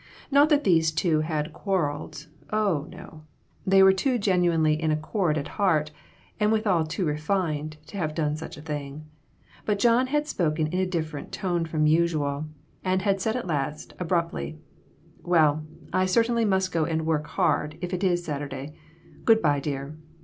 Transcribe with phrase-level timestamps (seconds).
[0.31, 3.21] Not that these two had quar reled; oh, no.
[3.67, 5.91] They were too genuinely in accord at heart,
[6.39, 9.05] and withal too refined, to have done such a thing.
[9.63, 12.45] But John had spoken in a different tone from usual,
[12.83, 14.57] and had said at last, abruptly"
[15.23, 18.73] Well, I certainly must go and work hard, if it is Saturday.
[19.23, 19.95] Good by, dear."